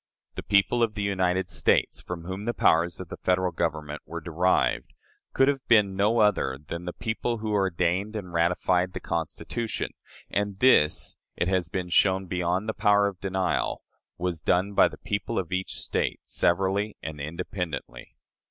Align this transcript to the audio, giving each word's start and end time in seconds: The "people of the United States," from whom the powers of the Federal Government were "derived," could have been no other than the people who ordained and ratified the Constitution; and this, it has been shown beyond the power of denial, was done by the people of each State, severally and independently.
The 0.33 0.41
"people 0.41 0.81
of 0.81 0.95
the 0.95 1.03
United 1.03 1.47
States," 1.47 2.01
from 2.01 2.23
whom 2.23 2.45
the 2.45 2.55
powers 2.55 2.99
of 2.99 3.09
the 3.09 3.17
Federal 3.23 3.51
Government 3.51 4.01
were 4.03 4.19
"derived," 4.19 4.93
could 5.31 5.47
have 5.47 5.63
been 5.67 5.95
no 5.95 6.17
other 6.21 6.57
than 6.57 6.85
the 6.85 6.93
people 6.93 7.37
who 7.37 7.51
ordained 7.51 8.15
and 8.15 8.33
ratified 8.33 8.93
the 8.93 8.99
Constitution; 8.99 9.91
and 10.27 10.57
this, 10.57 11.17
it 11.35 11.47
has 11.47 11.69
been 11.69 11.89
shown 11.89 12.25
beyond 12.25 12.67
the 12.67 12.73
power 12.73 13.05
of 13.05 13.21
denial, 13.21 13.83
was 14.17 14.41
done 14.41 14.73
by 14.73 14.87
the 14.87 14.97
people 14.97 15.37
of 15.37 15.51
each 15.51 15.77
State, 15.79 16.21
severally 16.23 16.97
and 17.03 17.21
independently. 17.21 18.15